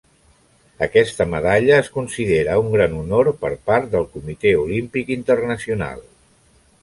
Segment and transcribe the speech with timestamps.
[0.85, 6.01] Aquesta medalla es considera un gran honor per part del Comitè Olímpic Internacional.